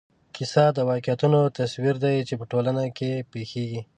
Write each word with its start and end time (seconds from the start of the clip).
کیسه 0.35 0.63
د 0.75 0.77
واقعیتونو 0.89 1.39
تصویر 1.57 1.95
دی 2.03 2.15
چې 2.27 2.33
په 2.39 2.45
ټولنه 2.51 2.83
کې 2.97 3.11
پېښېږي. 3.31 3.81